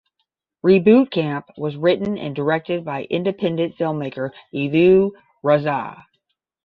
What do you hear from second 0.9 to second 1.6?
Camp